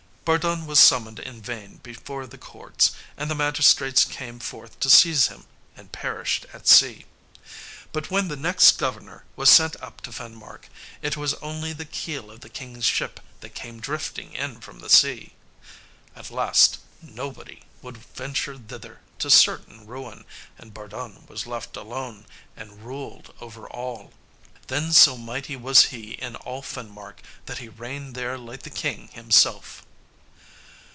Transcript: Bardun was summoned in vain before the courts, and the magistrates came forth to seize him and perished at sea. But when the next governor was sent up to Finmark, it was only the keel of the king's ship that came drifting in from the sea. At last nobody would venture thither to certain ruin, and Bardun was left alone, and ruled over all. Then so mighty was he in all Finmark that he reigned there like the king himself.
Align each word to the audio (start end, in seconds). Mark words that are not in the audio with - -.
Bardun 0.23 0.67
was 0.67 0.77
summoned 0.79 1.19
in 1.19 1.41
vain 1.41 1.77
before 1.81 2.27
the 2.27 2.37
courts, 2.37 2.91
and 3.17 3.29
the 3.29 3.33
magistrates 3.35 4.05
came 4.05 4.37
forth 4.39 4.79
to 4.79 4.89
seize 4.89 5.27
him 5.29 5.47
and 5.75 5.91
perished 5.91 6.45
at 6.53 6.67
sea. 6.67 7.05
But 7.91 8.11
when 8.11 8.27
the 8.27 8.35
next 8.37 8.77
governor 8.77 9.25
was 9.35 9.49
sent 9.49 9.75
up 9.81 9.99
to 10.01 10.11
Finmark, 10.11 10.69
it 11.01 11.17
was 11.17 11.33
only 11.41 11.73
the 11.73 11.85
keel 11.85 12.29
of 12.31 12.41
the 12.41 12.49
king's 12.49 12.85
ship 12.85 13.19
that 13.41 13.55
came 13.55 13.79
drifting 13.81 14.31
in 14.33 14.61
from 14.61 14.79
the 14.79 14.91
sea. 14.91 15.33
At 16.15 16.29
last 16.31 16.77
nobody 17.01 17.63
would 17.81 17.97
venture 17.97 18.57
thither 18.59 19.01
to 19.19 19.29
certain 19.31 19.87
ruin, 19.87 20.23
and 20.57 20.71
Bardun 20.73 21.25
was 21.27 21.47
left 21.47 21.75
alone, 21.75 22.25
and 22.55 22.83
ruled 22.83 23.33
over 23.41 23.67
all. 23.67 24.13
Then 24.67 24.93
so 24.93 25.17
mighty 25.17 25.55
was 25.55 25.85
he 25.85 26.11
in 26.11 26.35
all 26.35 26.61
Finmark 26.61 27.21
that 27.47 27.57
he 27.57 27.67
reigned 27.69 28.13
there 28.13 28.37
like 28.37 28.61
the 28.61 28.69
king 28.69 29.07
himself. 29.13 29.83